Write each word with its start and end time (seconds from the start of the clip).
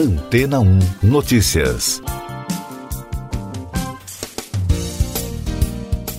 Antena 0.00 0.60
1 0.60 0.78
Notícias. 1.02 2.00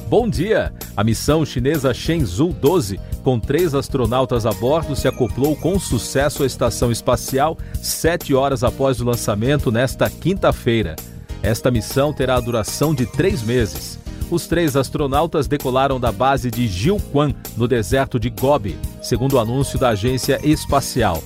Bom 0.08 0.30
dia! 0.30 0.72
A 0.96 1.04
missão 1.04 1.44
chinesa 1.44 1.92
Shenzhou 1.92 2.54
12, 2.54 3.00
com 3.24 3.40
três 3.40 3.74
astronautas 3.74 4.46
a 4.46 4.52
bordo, 4.52 4.96
se 4.96 5.08
acoplou 5.08 5.56
com 5.56 5.80
sucesso 5.80 6.44
à 6.44 6.46
estação 6.46 6.92
espacial 6.92 7.58
sete 7.82 8.36
horas 8.36 8.64
após 8.64 9.02
o 9.02 9.04
lançamento 9.04 9.72
nesta 9.72 10.08
quinta-feira. 10.12 10.96
Esta 11.42 11.72
missão 11.72 12.14
terá 12.14 12.36
a 12.36 12.40
duração 12.40 12.94
de 12.94 13.08
três 13.08 13.42
meses. 13.42 13.98
Os 14.30 14.46
três 14.46 14.76
astronautas 14.76 15.48
decolaram 15.48 16.00
da 16.00 16.12
base 16.12 16.52
de 16.52 16.68
Jiuquan, 16.68 17.34
no 17.58 17.68
deserto 17.68 18.20
de 18.20 18.30
Gobi, 18.30 18.78
segundo 19.02 19.38
o 19.38 19.40
anúncio 19.40 19.80
da 19.80 19.90
agência 19.90 20.40
espacial. 20.44 21.24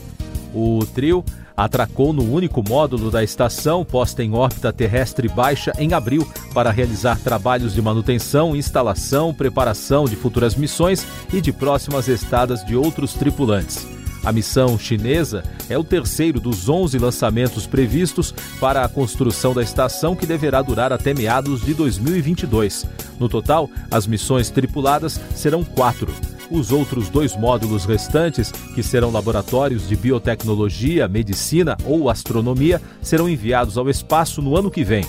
O 0.53 0.85
trio 0.85 1.21
atracou 1.55 2.11
no 2.11 2.23
único 2.31 2.63
módulo 2.67 3.09
da 3.09 3.23
estação 3.23 3.85
posta 3.85 4.23
em 4.23 4.33
órbita 4.33 4.73
terrestre 4.73 5.27
baixa 5.27 5.71
em 5.77 5.93
abril 5.93 6.27
para 6.53 6.71
realizar 6.71 7.19
trabalhos 7.19 7.73
de 7.73 7.81
manutenção, 7.81 8.55
instalação, 8.55 9.33
preparação 9.33 10.05
de 10.05 10.15
futuras 10.15 10.55
missões 10.55 11.05
e 11.33 11.39
de 11.39 11.51
próximas 11.51 12.07
estadas 12.07 12.65
de 12.65 12.75
outros 12.75 13.13
tripulantes. 13.13 13.87
A 14.25 14.31
missão 14.31 14.77
chinesa 14.79 15.43
é 15.69 15.77
o 15.77 15.83
terceiro 15.83 16.39
dos 16.39 16.67
11 16.67 16.97
lançamentos 16.97 17.67
previstos 17.67 18.33
para 18.59 18.83
a 18.83 18.89
construção 18.89 19.53
da 19.53 19.61
estação, 19.61 20.15
que 20.15 20.25
deverá 20.25 20.63
durar 20.63 20.91
até 20.91 21.13
meados 21.13 21.61
de 21.61 21.75
2022. 21.75 22.87
No 23.19 23.29
total, 23.29 23.69
as 23.91 24.07
missões 24.07 24.49
tripuladas 24.49 25.21
serão 25.35 25.63
quatro. 25.63 26.11
Os 26.49 26.71
outros 26.71 27.09
dois 27.09 27.35
módulos 27.35 27.85
restantes, 27.85 28.51
que 28.51 28.83
serão 28.83 29.11
laboratórios 29.11 29.87
de 29.87 29.95
biotecnologia, 29.95 31.07
medicina 31.07 31.75
ou 31.85 32.09
astronomia, 32.09 32.81
serão 33.01 33.27
enviados 33.27 33.77
ao 33.77 33.89
espaço 33.89 34.41
no 34.41 34.55
ano 34.55 34.69
que 34.69 34.83
vem. 34.83 35.05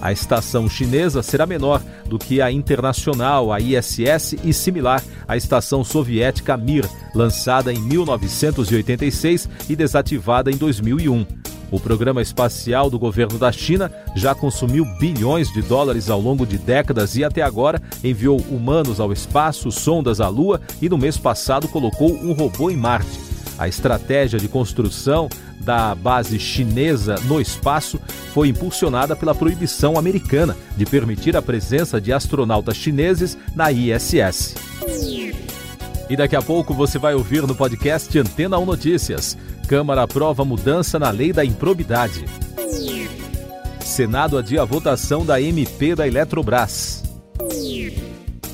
A 0.00 0.12
estação 0.12 0.68
chinesa 0.68 1.22
será 1.22 1.46
menor 1.46 1.82
do 2.06 2.18
que 2.18 2.40
a 2.40 2.52
internacional, 2.52 3.52
a 3.52 3.58
ISS, 3.58 4.36
e 4.44 4.52
similar 4.52 5.02
à 5.26 5.36
estação 5.36 5.82
soviética 5.82 6.56
Mir, 6.56 6.88
lançada 7.14 7.72
em 7.72 7.80
1986 7.80 9.48
e 9.68 9.74
desativada 9.74 10.50
em 10.50 10.56
2001. 10.56 11.45
O 11.70 11.80
programa 11.80 12.22
espacial 12.22 12.88
do 12.88 12.98
governo 12.98 13.38
da 13.38 13.50
China 13.50 13.90
já 14.14 14.34
consumiu 14.34 14.84
bilhões 14.98 15.52
de 15.52 15.62
dólares 15.62 16.08
ao 16.08 16.20
longo 16.20 16.46
de 16.46 16.58
décadas 16.58 17.16
e 17.16 17.24
até 17.24 17.42
agora 17.42 17.82
enviou 18.04 18.40
humanos 18.50 19.00
ao 19.00 19.12
espaço, 19.12 19.70
sondas 19.72 20.20
à 20.20 20.28
Lua 20.28 20.60
e 20.80 20.88
no 20.88 20.96
mês 20.96 21.16
passado 21.16 21.66
colocou 21.68 22.12
um 22.12 22.32
robô 22.32 22.70
em 22.70 22.76
Marte. 22.76 23.18
A 23.58 23.66
estratégia 23.66 24.38
de 24.38 24.48
construção 24.48 25.28
da 25.60 25.94
base 25.94 26.38
chinesa 26.38 27.16
no 27.24 27.40
espaço 27.40 27.98
foi 28.32 28.48
impulsionada 28.48 29.16
pela 29.16 29.34
proibição 29.34 29.98
americana 29.98 30.56
de 30.76 30.86
permitir 30.86 31.36
a 31.36 31.42
presença 31.42 32.00
de 32.00 32.12
astronautas 32.12 32.76
chineses 32.76 33.36
na 33.54 33.72
ISS. 33.72 34.54
E 36.08 36.16
daqui 36.16 36.36
a 36.36 36.42
pouco 36.42 36.72
você 36.72 36.98
vai 36.98 37.14
ouvir 37.14 37.42
no 37.42 37.54
podcast 37.54 38.16
Antena 38.16 38.58
1 38.58 38.64
Notícias. 38.64 39.36
Câmara 39.66 40.02
aprova 40.02 40.44
mudança 40.44 41.00
na 41.00 41.10
lei 41.10 41.32
da 41.32 41.44
improbidade. 41.44 42.24
Senado 43.80 44.38
adia 44.38 44.62
a 44.62 44.64
votação 44.64 45.26
da 45.26 45.40
MP 45.40 45.96
da 45.96 46.06
Eletrobras. 46.06 47.02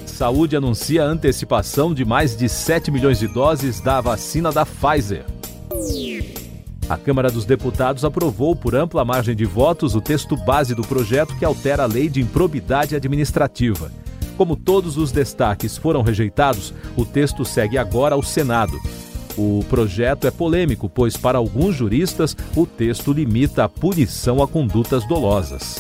Saúde 0.07 0.57
anuncia 0.57 1.05
antecipação 1.05 1.93
de 1.93 2.07
mais 2.07 2.35
de 2.35 2.49
7 2.49 2.91
milhões 2.91 3.19
de 3.19 3.29
doses 3.29 3.81
da 3.81 4.01
vacina 4.01 4.51
da 4.51 4.65
Pfizer. 4.65 5.27
A 6.89 6.97
Câmara 6.97 7.31
dos 7.31 7.45
Deputados 7.45 8.05
aprovou 8.05 8.57
por 8.57 8.75
ampla 8.75 9.05
margem 9.05 9.37
de 9.37 9.45
votos 9.45 9.95
o 9.95 10.01
texto 10.01 10.37
base 10.37 10.75
do 10.75 10.83
projeto 10.83 11.37
que 11.37 11.45
altera 11.45 11.83
a 11.83 11.87
lei 11.87 12.09
de 12.09 12.21
improbidade 12.21 12.97
administrativa. 12.97 13.91
Como 14.37 14.57
todos 14.57 14.97
os 14.97 15.13
destaques 15.13 15.77
foram 15.77 16.03
rejeitados, 16.03 16.73
o 16.97 17.05
texto 17.05 17.45
segue 17.45 17.79
agora 17.79 18.15
ao 18.15 18.23
Senado. 18.23 18.81
O 19.37 19.65
projeto 19.69 20.27
é 20.27 20.31
polêmico, 20.31 20.89
pois, 20.89 21.17
para 21.17 21.39
alguns 21.39 21.75
juristas, 21.75 22.37
o 22.55 22.67
texto 22.67 23.13
limita 23.13 23.65
a 23.65 23.69
punição 23.69 24.43
a 24.43 24.49
condutas 24.49 25.07
dolosas. 25.07 25.77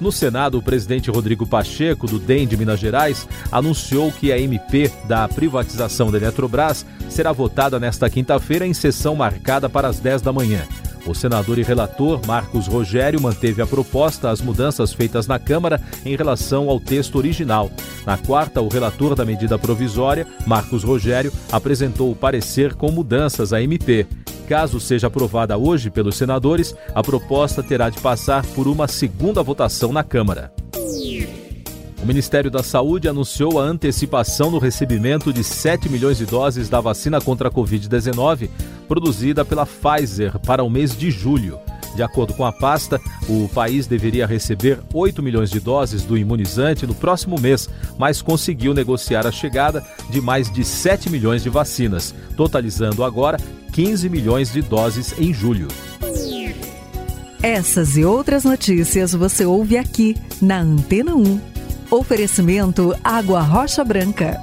No 0.00 0.10
Senado, 0.10 0.58
o 0.58 0.62
presidente 0.62 1.10
Rodrigo 1.10 1.46
Pacheco, 1.46 2.08
do 2.08 2.18
DEM 2.18 2.46
de 2.46 2.56
Minas 2.56 2.80
Gerais, 2.80 3.28
anunciou 3.52 4.10
que 4.10 4.32
a 4.32 4.38
MP 4.38 4.90
da 5.06 5.28
privatização 5.28 6.10
da 6.10 6.18
Eletrobras 6.18 6.84
será 7.08 7.30
votada 7.30 7.78
nesta 7.78 8.10
quinta-feira 8.10 8.66
em 8.66 8.74
sessão 8.74 9.14
marcada 9.14 9.68
para 9.68 9.86
as 9.86 10.00
10 10.00 10.20
da 10.22 10.32
manhã. 10.32 10.66
O 11.06 11.14
senador 11.14 11.58
e 11.58 11.62
relator 11.62 12.20
Marcos 12.26 12.66
Rogério 12.66 13.20
manteve 13.20 13.60
a 13.60 13.66
proposta 13.66 14.30
às 14.30 14.40
mudanças 14.40 14.92
feitas 14.92 15.26
na 15.26 15.38
Câmara 15.38 15.80
em 16.04 16.16
relação 16.16 16.70
ao 16.70 16.78
texto 16.78 17.16
original. 17.16 17.70
Na 18.06 18.16
quarta, 18.16 18.60
o 18.60 18.68
relator 18.68 19.14
da 19.14 19.24
medida 19.24 19.58
provisória, 19.58 20.26
Marcos 20.46 20.84
Rogério, 20.84 21.32
apresentou 21.50 22.10
o 22.10 22.16
parecer 22.16 22.74
com 22.74 22.90
mudanças 22.90 23.52
à 23.52 23.60
MP. 23.60 24.06
Caso 24.48 24.78
seja 24.78 25.08
aprovada 25.08 25.56
hoje 25.56 25.90
pelos 25.90 26.16
senadores, 26.16 26.74
a 26.94 27.02
proposta 27.02 27.62
terá 27.62 27.90
de 27.90 27.98
passar 28.00 28.44
por 28.46 28.68
uma 28.68 28.86
segunda 28.86 29.42
votação 29.42 29.92
na 29.92 30.04
Câmara. 30.04 30.52
O 32.02 32.06
Ministério 32.06 32.50
da 32.50 32.64
Saúde 32.64 33.08
anunciou 33.08 33.60
a 33.60 33.62
antecipação 33.62 34.50
no 34.50 34.58
recebimento 34.58 35.32
de 35.32 35.44
7 35.44 35.88
milhões 35.88 36.18
de 36.18 36.26
doses 36.26 36.68
da 36.68 36.80
vacina 36.80 37.20
contra 37.20 37.48
a 37.48 37.50
Covid-19 37.50 38.50
produzida 38.88 39.44
pela 39.44 39.64
Pfizer 39.64 40.36
para 40.40 40.64
o 40.64 40.68
mês 40.68 40.96
de 40.96 41.12
julho. 41.12 41.60
De 41.94 42.02
acordo 42.02 42.34
com 42.34 42.44
a 42.44 42.50
pasta, 42.50 43.00
o 43.28 43.48
país 43.48 43.86
deveria 43.86 44.26
receber 44.26 44.80
8 44.92 45.22
milhões 45.22 45.48
de 45.48 45.60
doses 45.60 46.02
do 46.02 46.18
imunizante 46.18 46.88
no 46.88 46.94
próximo 46.94 47.38
mês, 47.38 47.68
mas 47.96 48.20
conseguiu 48.20 48.74
negociar 48.74 49.24
a 49.24 49.30
chegada 49.30 49.84
de 50.10 50.20
mais 50.20 50.50
de 50.50 50.64
7 50.64 51.08
milhões 51.08 51.44
de 51.44 51.50
vacinas, 51.50 52.12
totalizando 52.36 53.04
agora 53.04 53.38
15 53.72 54.08
milhões 54.08 54.52
de 54.52 54.60
doses 54.60 55.14
em 55.18 55.32
julho. 55.32 55.68
Essas 57.40 57.96
e 57.96 58.04
outras 58.04 58.42
notícias 58.42 59.12
você 59.12 59.44
ouve 59.44 59.76
aqui 59.76 60.16
na 60.40 60.60
Antena 60.60 61.14
1. 61.14 61.51
Oferecimento 61.92 62.96
Água 63.04 63.42
Rocha 63.42 63.84
Branca. 63.84 64.40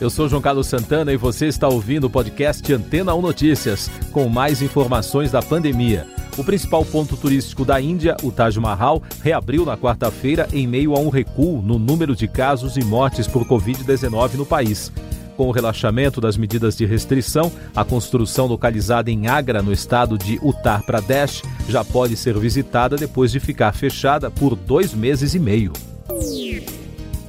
Eu 0.00 0.08
sou 0.08 0.26
João 0.26 0.40
Carlos 0.40 0.66
Santana 0.66 1.12
e 1.12 1.18
você 1.18 1.48
está 1.48 1.68
ouvindo 1.68 2.04
o 2.04 2.10
podcast 2.10 2.72
Antena 2.72 3.14
1 3.14 3.20
Notícias, 3.20 3.90
com 4.10 4.26
mais 4.26 4.62
informações 4.62 5.30
da 5.30 5.42
pandemia. 5.42 6.06
O 6.38 6.42
principal 6.42 6.82
ponto 6.82 7.14
turístico 7.14 7.62
da 7.62 7.78
Índia, 7.78 8.16
o 8.22 8.32
Taj 8.32 8.58
Mahal, 8.58 9.02
reabriu 9.22 9.66
na 9.66 9.76
quarta-feira 9.76 10.48
em 10.50 10.66
meio 10.66 10.96
a 10.96 10.98
um 10.98 11.10
recuo 11.10 11.60
no 11.60 11.78
número 11.78 12.16
de 12.16 12.26
casos 12.26 12.78
e 12.78 12.82
mortes 12.82 13.26
por 13.26 13.44
Covid-19 13.44 14.36
no 14.36 14.46
país. 14.46 14.90
Com 15.36 15.48
o 15.48 15.50
relaxamento 15.50 16.20
das 16.20 16.36
medidas 16.36 16.76
de 16.76 16.84
restrição, 16.84 17.50
a 17.74 17.84
construção 17.84 18.46
localizada 18.46 19.10
em 19.10 19.26
Agra, 19.26 19.62
no 19.62 19.72
estado 19.72 20.18
de 20.18 20.38
Uttar 20.42 20.84
Pradesh, 20.84 21.42
já 21.68 21.84
pode 21.84 22.16
ser 22.16 22.38
visitada 22.38 22.96
depois 22.96 23.32
de 23.32 23.40
ficar 23.40 23.72
fechada 23.72 24.30
por 24.30 24.54
dois 24.54 24.92
meses 24.92 25.34
e 25.34 25.38
meio. 25.38 25.72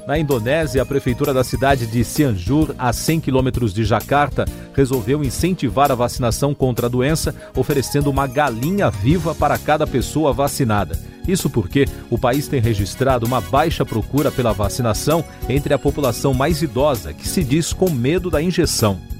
Na 0.05 0.19
Indonésia, 0.19 0.81
a 0.81 0.85
prefeitura 0.85 1.33
da 1.33 1.45
cidade 1.45 1.87
de 1.87 2.03
Cianjur, 2.03 2.75
a 2.77 2.91
100 2.91 3.21
quilômetros 3.21 3.73
de 3.73 3.85
Jakarta, 3.85 4.43
resolveu 4.73 5.23
incentivar 5.23 5.91
a 5.91 5.95
vacinação 5.95 6.53
contra 6.53 6.87
a 6.87 6.89
doença, 6.89 7.33
oferecendo 7.55 8.09
uma 8.09 8.27
galinha 8.27 8.89
viva 8.89 9.33
para 9.35 9.57
cada 9.57 9.85
pessoa 9.85 10.33
vacinada. 10.33 10.99
Isso 11.27 11.49
porque 11.49 11.85
o 12.09 12.17
país 12.17 12.47
tem 12.47 12.59
registrado 12.59 13.25
uma 13.25 13.39
baixa 13.39 13.85
procura 13.85 14.31
pela 14.31 14.51
vacinação 14.51 15.23
entre 15.47 15.73
a 15.73 15.79
população 15.79 16.33
mais 16.33 16.61
idosa, 16.61 17.13
que 17.13 17.27
se 17.27 17.43
diz 17.43 17.71
com 17.71 17.89
medo 17.89 18.29
da 18.29 18.41
injeção. 18.41 19.12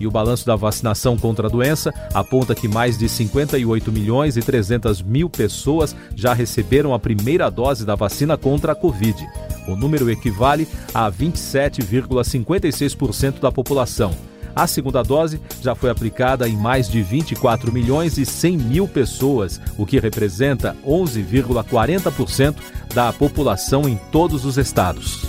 E 0.00 0.06
o 0.06 0.10
balanço 0.10 0.46
da 0.46 0.56
vacinação 0.56 1.16
contra 1.16 1.48
a 1.48 1.50
doença 1.50 1.92
aponta 2.14 2.54
que 2.54 2.68
mais 2.68 2.96
de 2.96 3.08
58 3.08 3.90
milhões 3.90 4.36
e 4.36 4.42
300 4.42 5.02
mil 5.02 5.28
pessoas 5.28 5.96
já 6.14 6.32
receberam 6.32 6.94
a 6.94 6.98
primeira 6.98 7.50
dose 7.50 7.84
da 7.84 7.94
vacina 7.94 8.36
contra 8.36 8.72
a 8.72 8.74
Covid. 8.74 9.26
O 9.66 9.76
número 9.76 10.10
equivale 10.10 10.66
a 10.94 11.10
27,56% 11.10 13.40
da 13.40 13.52
população. 13.52 14.14
A 14.58 14.66
segunda 14.66 15.04
dose 15.04 15.40
já 15.62 15.74
foi 15.74 15.88
aplicada 15.88 16.48
em 16.48 16.56
mais 16.56 16.88
de 16.88 17.00
24 17.00 17.72
milhões 17.72 18.18
e 18.18 18.26
100 18.26 18.56
mil 18.56 18.88
pessoas, 18.88 19.60
o 19.76 19.86
que 19.86 20.00
representa 20.00 20.76
11,40% 20.84 22.56
da 22.92 23.12
população 23.12 23.88
em 23.88 23.96
todos 24.10 24.44
os 24.44 24.58
estados. 24.58 25.26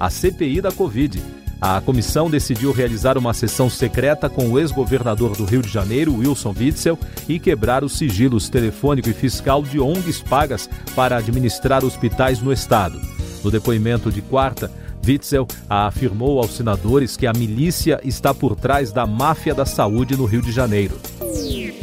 A 0.00 0.08
CPI 0.08 0.60
da 0.60 0.72
Covid. 0.72 1.22
A 1.60 1.80
comissão 1.80 2.28
decidiu 2.28 2.70
realizar 2.70 3.16
uma 3.16 3.32
sessão 3.32 3.70
secreta 3.70 4.28
com 4.28 4.50
o 4.50 4.58
ex-governador 4.58 5.34
do 5.36 5.44
Rio 5.44 5.62
de 5.62 5.68
Janeiro, 5.68 6.14
Wilson 6.14 6.54
Witzel, 6.56 6.98
e 7.28 7.38
quebrar 7.38 7.82
os 7.82 7.96
sigilos 7.96 8.48
telefônico 8.48 9.08
e 9.08 9.14
fiscal 9.14 9.62
de 9.62 9.80
ONGs 9.80 10.22
pagas 10.22 10.68
para 10.94 11.16
administrar 11.16 11.84
hospitais 11.84 12.40
no 12.40 12.52
estado. 12.52 13.00
No 13.42 13.50
depoimento 13.50 14.12
de 14.12 14.20
quarta, 14.20 14.70
Witzel 15.06 15.46
afirmou 15.68 16.38
aos 16.38 16.50
senadores 16.50 17.16
que 17.16 17.26
a 17.26 17.32
milícia 17.32 18.00
está 18.04 18.34
por 18.34 18.56
trás 18.56 18.92
da 18.92 19.06
máfia 19.06 19.54
da 19.54 19.64
saúde 19.64 20.16
no 20.16 20.24
Rio 20.24 20.42
de 20.42 20.52
Janeiro. 20.52 20.98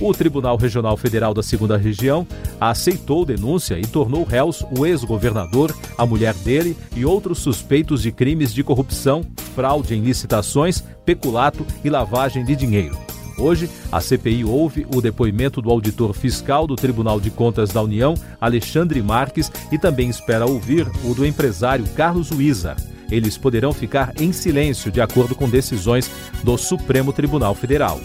O 0.02 0.14
Tribunal 0.14 0.58
Regional 0.58 0.98
Federal 0.98 1.34
da 1.34 1.42
Segunda 1.42 1.78
Região 1.78 2.28
aceitou 2.60 3.26
denúncia 3.26 3.80
e 3.80 3.88
tornou 3.88 4.24
réus 4.24 4.66
o 4.78 4.86
ex-governador, 4.86 5.74
a 5.98 6.06
mulher 6.06 6.34
dele 6.34 6.76
e 6.96 7.06
outros 7.06 7.40
suspeitos 7.40 8.02
de 8.02 8.12
crimes 8.12 8.54
de 8.54 8.64
corrupção, 8.64 9.26
fraude 9.56 9.96
em 9.96 10.02
licitações, 10.02 10.84
peculato 11.06 11.66
e 11.84 11.90
lavagem 11.90 12.44
de 12.44 12.56
dinheiro. 12.56 12.98
Hoje, 13.38 13.70
a 13.92 14.00
CPI 14.00 14.44
ouve 14.46 14.86
o 14.94 15.02
depoimento 15.02 15.62
do 15.62 15.72
auditor 15.72 16.14
fiscal 16.14 16.68
do 16.68 16.76
Tribunal 16.76 17.20
de 17.20 17.32
Contas 17.32 17.72
da 17.72 17.82
União, 17.82 18.14
Alexandre 18.40 19.02
Marques, 19.02 19.52
e 19.72 19.78
também 19.78 20.10
espera 20.10 20.46
ouvir 20.46 20.88
o 21.04 21.16
do 21.16 21.26
empresário 21.26 21.86
Carlos 21.96 22.30
Wizard 22.32 22.94
eles 23.12 23.38
poderão 23.38 23.72
ficar 23.72 24.14
em 24.20 24.32
silêncio 24.32 24.92
de 24.92 25.00
acordo 25.00 25.36
com 25.36 25.48
decisões 25.48 26.10
do 26.44 26.58
Supremo 26.58 27.14
Tribunal 27.14 27.54
Federal. 27.54 28.00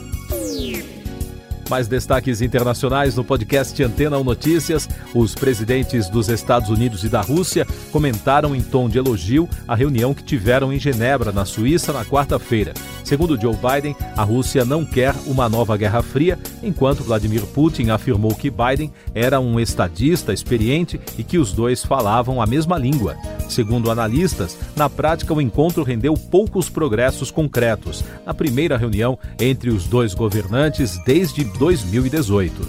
Mais 1.69 1.87
destaques 1.87 2.41
internacionais 2.41 3.15
no 3.15 3.25
podcast 3.25 3.82
Antena 3.82 4.19
1 4.19 4.25
Notícias. 4.25 4.88
Os 5.15 5.35
presidentes 5.35 6.09
dos 6.09 6.29
Estados 6.29 6.70
Unidos 6.70 7.05
e 7.05 7.09
da 7.09 7.20
Rússia 7.20 7.67
comentaram 7.93 8.55
em 8.55 8.61
tom 8.61 8.88
de 8.88 8.99
elogio 8.99 9.49
a 9.67 9.75
reunião 9.75 10.15
que 10.15 10.23
tiveram 10.23 10.73
em 10.73 10.79
Genebra, 10.79 11.31
na 11.31 11.44
Suíça, 11.44 11.93
na 11.93 12.05
quarta-feira. 12.05 12.73
Segundo 13.09 13.41
Joe 13.41 13.57
Biden, 13.57 13.97
a 14.15 14.23
Rússia 14.23 14.67
não 14.67 14.85
quer 14.85 15.15
uma 15.25 15.49
nova 15.49 15.79
Guerra 15.79 16.03
Fria, 16.03 16.39
enquanto 16.63 17.03
Vladimir 17.03 17.41
Putin 17.47 17.89
afirmou 17.89 18.35
que 18.35 18.51
Biden 18.51 18.93
era 19.15 19.41
um 19.41 19.59
estadista 19.59 20.31
experiente 20.31 21.01
e 21.17 21.25
que 21.25 21.39
os 21.39 21.51
dois 21.51 21.83
falavam 21.83 22.43
a 22.43 22.45
mesma 22.47 22.77
língua. 22.77 23.17
Segundo 23.49 23.91
analistas, 23.91 24.59
na 24.77 24.91
prática 24.91 25.33
o 25.33 25.41
encontro 25.41 25.83
rendeu 25.85 26.13
poucos 26.13 26.69
progressos 26.69 27.31
concretos 27.31 28.05
na 28.27 28.35
primeira 28.35 28.77
reunião 28.77 29.19
entre 29.41 29.71
os 29.71 29.87
dois 29.87 30.13
governantes 30.13 31.03
desde 31.07 31.45
2018. 31.45 32.69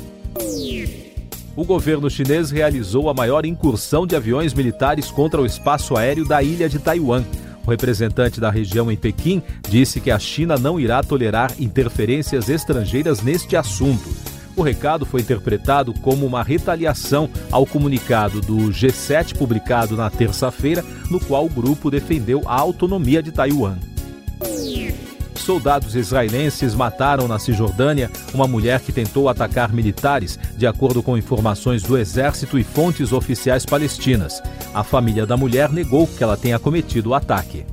O 1.54 1.66
governo 1.66 2.10
chinês 2.10 2.50
realizou 2.50 3.10
a 3.10 3.14
maior 3.14 3.46
incursão 3.46 4.08
de 4.08 4.16
aviões 4.16 4.54
militares 4.54 5.12
contra 5.12 5.42
o 5.42 5.46
espaço 5.46 5.98
aéreo 5.98 6.26
da 6.26 6.42
ilha 6.42 6.70
de 6.70 6.80
Taiwan. 6.80 7.26
O 7.69 7.71
representante 7.71 8.42
da 8.42 8.50
região 8.50 8.92
em 8.92 8.98
Pequim 8.98 9.44
disse 9.69 10.01
que 10.01 10.10
a 10.10 10.18
China 10.18 10.57
não 10.57 10.80
irá 10.80 11.04
tolerar 11.04 11.54
interferências 11.60 12.50
estrangeiras 12.50 13.21
neste 13.21 13.56
assunto. 13.56 14.10
O 14.56 14.63
recado 14.63 15.06
foi 15.06 15.21
interpretado 15.21 15.94
como 16.01 16.25
uma 16.25 16.42
retaliação 16.42 17.30
ao 17.51 17.68
comunicado 17.68 18.42
do 18.42 18.71
G7 18.71 19.38
publicado 19.38 19.95
na 19.95 20.10
terça-feira, 20.10 20.83
no 21.12 21.19
qual 21.19 21.45
o 21.45 21.50
grupo 21.50 21.92
defendeu 21.92 22.42
a 22.48 22.56
autonomia 22.56 23.21
de 23.21 23.31
Taiwan 23.31 23.77
soldados 25.50 25.95
israelenses 25.95 26.75
mataram 26.75 27.27
na 27.27 27.39
Cisjordânia 27.39 28.12
uma 28.36 28.48
mulher 28.48 28.81
que 28.81 28.92
tentou 28.92 29.27
atacar 29.27 29.74
militares, 29.74 30.38
de 30.56 30.68
acordo 30.68 31.01
com 31.01 31.18
informações 31.18 31.81
do 31.81 31.98
exército 31.98 32.60
e 32.60 32.63
fontes 32.63 33.12
oficiais 33.12 33.66
palestinas. 33.66 34.44
A 34.74 34.83
família 34.83 35.25
da 35.25 35.36
mulher 35.36 35.71
negou 35.71 36.06
que 36.06 36.24
ela 36.24 36.38
tenha 36.38 36.60
cometido 36.60 37.10
o 37.10 37.13
ataque. 37.16 37.66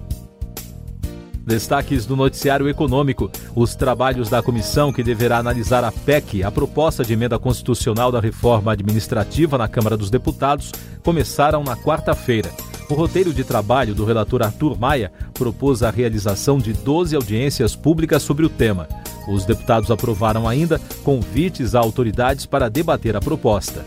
Destaques 1.46 2.06
do 2.06 2.16
noticiário 2.16 2.69
econômico: 2.69 3.31
os 3.54 3.76
trabalhos 3.76 4.28
da 4.28 4.43
comissão 4.43 4.93
que 4.93 5.02
deverá 5.02 5.38
analisar 5.38 5.84
a 5.84 5.93
PEC, 5.93 6.43
a 6.43 6.50
proposta 6.50 7.04
de 7.04 7.12
emenda 7.12 7.38
constitucional 7.38 8.10
da 8.10 8.19
reforma 8.19 8.72
administrativa 8.72 9.58
na 9.58 9.69
Câmara 9.69 9.96
dos 9.96 10.10
Deputados, 10.10 10.72
começaram 11.04 11.62
na 11.62 11.76
quarta-feira. 11.76 12.50
O 12.88 12.94
roteiro 12.94 13.32
de 13.32 13.44
trabalho 13.44 13.94
do 13.94 14.04
relator 14.04 14.43
Arthur 14.43 14.78
Maia 14.78 15.12
propôs 15.34 15.82
a 15.82 15.90
realização 15.90 16.58
de 16.58 16.72
12 16.72 17.14
audiências 17.14 17.76
públicas 17.76 18.22
sobre 18.22 18.46
o 18.46 18.48
tema. 18.48 18.88
Os 19.28 19.44
deputados 19.44 19.90
aprovaram 19.90 20.48
ainda 20.48 20.81
convites 21.04 21.75
a 21.75 21.81
autoridades 21.81 22.46
para 22.46 22.70
debater 22.70 23.16
a 23.16 23.20
proposta. 23.20 23.84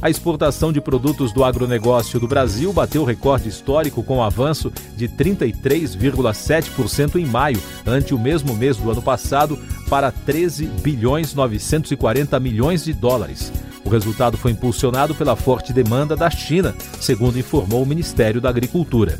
A 0.00 0.08
exportação 0.08 0.72
de 0.72 0.80
produtos 0.80 1.32
do 1.32 1.42
agronegócio 1.42 2.20
do 2.20 2.28
Brasil 2.28 2.72
bateu 2.72 3.02
recorde 3.02 3.48
histórico 3.48 4.00
com 4.00 4.18
um 4.18 4.22
avanço 4.22 4.72
de 4.96 5.08
33,7% 5.08 7.16
em 7.16 7.26
maio, 7.26 7.60
ante 7.84 8.14
o 8.14 8.18
mesmo 8.18 8.54
mês 8.54 8.76
do 8.76 8.92
ano 8.92 9.02
passado, 9.02 9.58
para 9.90 10.12
13 10.12 10.66
bilhões 10.66 11.34
940 11.34 12.38
milhões 12.38 12.84
de 12.84 12.92
dólares. 12.92 13.52
O 13.84 13.88
resultado 13.88 14.36
foi 14.36 14.52
impulsionado 14.52 15.16
pela 15.16 15.34
forte 15.34 15.72
demanda 15.72 16.14
da 16.14 16.30
China, 16.30 16.76
segundo 17.00 17.36
informou 17.36 17.82
o 17.82 17.86
Ministério 17.86 18.40
da 18.40 18.48
Agricultura. 18.48 19.18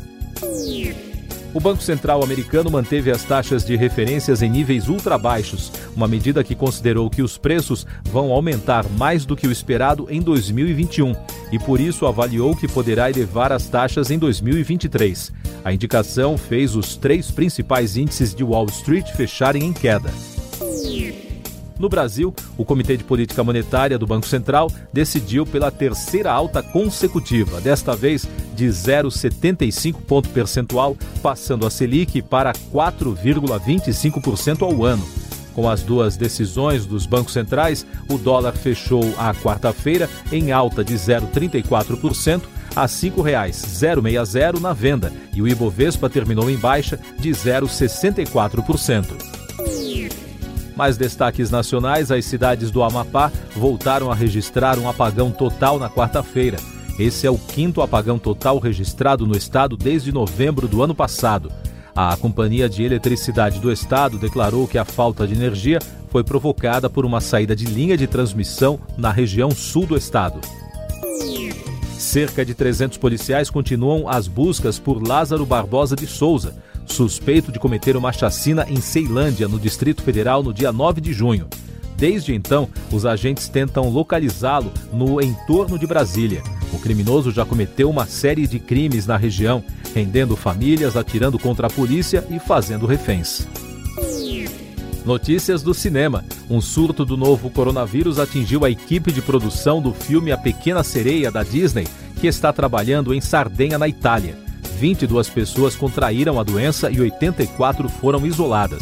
O 1.51 1.59
Banco 1.59 1.81
Central 1.81 2.23
americano 2.23 2.69
manteve 2.69 3.09
as 3.09 3.23
taxas 3.23 3.65
de 3.65 3.75
referências 3.75 4.43
em 4.43 4.49
níveis 4.49 4.87
ultra 4.87 5.17
baixos, 5.17 5.71
uma 5.95 6.07
medida 6.07 6.43
que 6.43 6.53
considerou 6.53 7.09
que 7.09 7.23
os 7.23 7.39
preços 7.39 7.87
vão 8.03 8.31
aumentar 8.31 8.87
mais 8.87 9.25
do 9.25 9.35
que 9.35 9.47
o 9.47 9.51
esperado 9.51 10.05
em 10.11 10.21
2021 10.21 11.15
e 11.51 11.57
por 11.57 11.79
isso 11.79 12.05
avaliou 12.05 12.55
que 12.55 12.67
poderá 12.67 13.09
elevar 13.09 13.51
as 13.51 13.67
taxas 13.67 14.11
em 14.11 14.19
2023. 14.19 15.31
A 15.65 15.73
indicação 15.73 16.37
fez 16.37 16.75
os 16.75 16.95
três 16.95 17.31
principais 17.31 17.97
índices 17.97 18.35
de 18.35 18.43
Wall 18.43 18.67
Street 18.67 19.09
fecharem 19.15 19.63
em 19.63 19.73
queda. 19.73 20.11
No 21.79 21.87
Brasil, 21.87 22.35
o 22.57 22.65
Comitê 22.65 22.97
de 22.97 23.05
Política 23.05 23.41
Monetária 23.41 23.97
do 23.97 24.05
Banco 24.05 24.27
Central 24.27 24.69
decidiu 24.91 25.45
pela 25.45 25.71
terceira 25.71 26.29
alta 26.29 26.61
consecutiva, 26.61 27.61
desta 27.61 27.95
vez 27.95 28.27
de 28.53 28.67
0,75 28.67 29.95
ponto 30.01 30.27
percentual, 30.29 30.97
passando 31.23 31.65
a 31.65 31.69
Selic 31.69 32.21
para 32.21 32.51
4,25% 32.51 34.63
ao 34.63 34.83
ano. 34.83 35.07
Com 35.55 35.69
as 35.69 35.81
duas 35.81 36.17
decisões 36.17 36.85
dos 36.85 37.05
bancos 37.05 37.31
centrais, 37.31 37.85
o 38.09 38.17
dólar 38.17 38.51
fechou 38.53 39.13
a 39.17 39.33
quarta-feira 39.33 40.09
em 40.33 40.51
alta 40.51 40.83
de 40.83 40.95
0,34% 40.95 42.41
a 42.75 42.81
R$ 42.81 42.87
5,060 42.87 44.59
na 44.59 44.73
venda 44.73 45.13
e 45.33 45.41
o 45.41 45.47
Ibovespa 45.47 46.09
terminou 46.09 46.49
em 46.49 46.57
baixa 46.57 46.99
de 47.17 47.29
0,64%. 47.29 49.38
Mais 50.79 50.95
destaques 50.95 51.51
nacionais: 51.51 52.09
as 52.09 52.23
cidades 52.23 52.71
do 52.71 52.81
Amapá 52.81 53.29
voltaram 53.53 54.09
a 54.09 54.15
registrar 54.15 54.79
um 54.79 54.87
apagão 54.87 55.29
total 55.29 55.77
na 55.77 55.89
quarta-feira. 55.89 56.55
Esse 56.97 57.27
é 57.27 57.29
o 57.29 57.37
quinto 57.37 57.81
apagão 57.81 58.17
total 58.17 58.59
registrado 58.59 59.27
no 59.27 59.35
estado 59.35 59.75
desde 59.75 60.13
novembro 60.13 60.69
do 60.69 60.81
ano 60.81 60.95
passado. 60.95 61.51
A 61.93 62.15
Companhia 62.15 62.69
de 62.69 62.81
Eletricidade 62.81 63.59
do 63.59 63.69
Estado 63.69 64.17
declarou 64.17 64.69
que 64.69 64.77
a 64.77 64.85
falta 64.85 65.27
de 65.27 65.33
energia 65.33 65.79
foi 66.09 66.23
provocada 66.23 66.89
por 66.89 67.05
uma 67.05 67.19
saída 67.19 67.53
de 67.53 67.65
linha 67.65 67.97
de 67.97 68.07
transmissão 68.07 68.79
na 68.97 69.11
região 69.11 69.51
sul 69.51 69.85
do 69.85 69.97
estado. 69.97 70.39
Cerca 71.97 72.45
de 72.45 72.53
300 72.53 72.97
policiais 72.97 73.49
continuam 73.49 74.07
as 74.07 74.29
buscas 74.29 74.79
por 74.79 75.05
Lázaro 75.05 75.45
Barbosa 75.45 75.97
de 75.97 76.07
Souza, 76.07 76.55
suspeito 76.89 77.51
de 77.51 77.59
cometer 77.59 77.95
uma 77.95 78.11
chacina 78.11 78.65
em 78.67 78.81
Ceilândia, 78.81 79.47
no 79.47 79.59
Distrito 79.59 80.01
Federal, 80.01 80.43
no 80.43 80.53
dia 80.53 80.71
9 80.71 80.99
de 80.99 81.13
junho. 81.13 81.47
Desde 81.95 82.33
então, 82.33 82.69
os 82.91 83.05
agentes 83.05 83.49
tentam 83.49 83.89
localizá-lo 83.89 84.71
no 84.91 85.21
entorno 85.21 85.77
de 85.77 85.85
Brasília. 85.85 86.41
O 86.71 86.79
criminoso 86.79 87.31
já 87.31 87.45
cometeu 87.45 87.89
uma 87.89 88.05
série 88.05 88.47
de 88.47 88.57
crimes 88.57 89.05
na 89.05 89.17
região, 89.17 89.63
rendendo 89.93 90.35
famílias, 90.35 90.95
atirando 90.95 91.37
contra 91.37 91.67
a 91.67 91.69
polícia 91.69 92.25
e 92.29 92.39
fazendo 92.39 92.85
reféns. 92.85 93.45
Notícias 95.05 95.61
do 95.61 95.73
cinema. 95.73 96.23
Um 96.49 96.61
surto 96.61 97.03
do 97.03 97.17
novo 97.17 97.49
coronavírus 97.49 98.19
atingiu 98.19 98.63
a 98.63 98.69
equipe 98.69 99.11
de 99.11 99.21
produção 99.21 99.81
do 99.81 99.93
filme 99.93 100.31
A 100.31 100.37
Pequena 100.37 100.83
Sereia 100.83 101.31
da 101.31 101.43
Disney, 101.43 101.87
que 102.19 102.27
está 102.27 102.53
trabalhando 102.53 103.13
em 103.13 103.19
Sardenha, 103.19 103.77
na 103.77 103.87
Itália. 103.87 104.48
22 104.79 105.29
pessoas 105.29 105.75
contraíram 105.75 106.39
a 106.39 106.43
doença 106.43 106.89
e 106.89 107.01
84 107.01 107.89
foram 107.89 108.25
isoladas. 108.25 108.81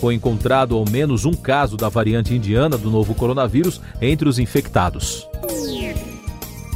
Foi 0.00 0.12
encontrado 0.12 0.74
ao 0.74 0.84
menos 0.84 1.24
um 1.24 1.32
caso 1.32 1.76
da 1.76 1.88
variante 1.88 2.34
indiana 2.34 2.76
do 2.76 2.90
novo 2.90 3.14
coronavírus 3.14 3.80
entre 4.02 4.28
os 4.28 4.40
infectados. 4.40 5.26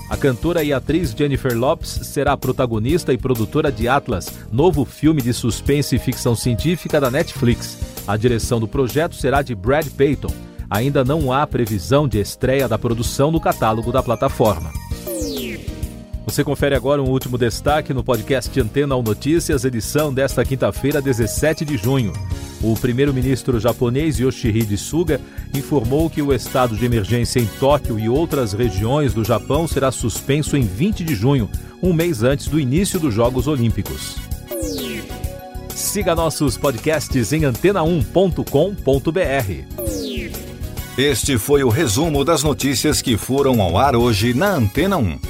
A 0.09 0.17
cantora 0.17 0.63
e 0.63 0.73
atriz 0.73 1.13
Jennifer 1.17 1.57
Lopes 1.57 1.89
será 1.89 2.37
protagonista 2.37 3.13
e 3.13 3.19
produtora 3.19 3.73
de 3.73 3.89
Atlas, 3.89 4.33
novo 4.53 4.85
filme 4.85 5.21
de 5.21 5.33
suspense 5.33 5.97
e 5.97 5.99
ficção 5.99 6.37
científica 6.37 7.01
da 7.01 7.11
Netflix. 7.11 7.77
A 8.07 8.17
direção 8.17 8.61
do 8.61 8.69
projeto 8.69 9.17
será 9.17 9.43
de 9.43 9.55
Brad 9.55 9.89
Payton. 9.89 10.33
Ainda 10.71 11.05
não 11.05 11.33
há 11.33 11.45
previsão 11.45 12.07
de 12.07 12.21
estreia 12.21 12.69
da 12.69 12.79
produção 12.79 13.33
no 13.33 13.41
catálogo 13.41 13.91
da 13.91 14.03
plataforma. 14.03 14.71
Você 16.27 16.45
confere 16.45 16.75
agora 16.75 17.03
um 17.03 17.09
último 17.09 17.39
destaque 17.39 17.95
no 17.95 18.05
podcast 18.05 18.61
Antena 18.61 18.95
ou 18.95 19.03
Notícias, 19.03 19.65
edição 19.65 20.13
desta 20.13 20.45
quinta-feira, 20.45 21.01
17 21.01 21.65
de 21.65 21.77
junho. 21.77 22.13
O 22.63 22.77
primeiro-ministro 22.77 23.59
japonês 23.59 24.19
Yoshihide 24.19 24.77
Suga 24.77 25.21
informou 25.55 26.11
que 26.11 26.21
o 26.21 26.33
estado 26.33 26.77
de 26.77 26.85
emergência 26.85 27.41
em 27.41 27.47
Tóquio 27.59 27.99
e 27.99 28.09
outras 28.09 28.53
regiões 28.53 29.15
do 29.15 29.25
Japão 29.25 29.67
será 29.67 29.91
suspenso 29.91 30.57
em 30.57 30.63
20 30.63 31.03
de 31.03 31.15
junho, 31.15 31.49
um 31.83 31.93
mês 31.93 32.23
antes 32.23 32.49
do 32.49 32.61
início 32.61 33.01
dos 33.01 33.15
Jogos 33.15 33.49
Olímpicos. 33.49 34.17
Siga 35.75 36.15
nossos 36.15 36.59
podcasts 36.59 37.33
em 37.33 37.41
antena1.com.br. 37.41 38.51
Este 40.99 41.39
foi 41.39 41.65
o 41.65 41.71
resumo 41.71 42.27
das 42.27 42.43
notícias 42.43 43.01
que 43.01 43.17
foram 43.17 43.63
ao 43.63 43.79
ar 43.79 43.97
hoje 43.97 44.35
na 44.35 44.55
Antena 44.55 44.99
1. 44.99 45.30